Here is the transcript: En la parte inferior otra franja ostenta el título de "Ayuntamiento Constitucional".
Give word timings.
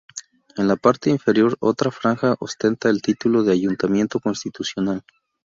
En 0.57 0.67
la 0.67 0.77
parte 0.77 1.11
inferior 1.11 1.55
otra 1.59 1.91
franja 1.91 2.35
ostenta 2.39 2.89
el 2.89 3.03
título 3.03 3.43
de 3.43 3.51
"Ayuntamiento 3.53 4.19
Constitucional". 4.19 5.03